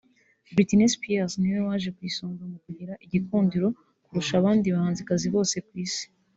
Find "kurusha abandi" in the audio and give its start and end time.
4.03-4.67